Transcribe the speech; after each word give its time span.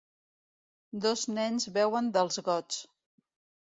Dos 1.03 1.25
nens 1.39 1.67
beuen 1.75 2.09
dels 2.17 2.43
gots. 2.49 2.81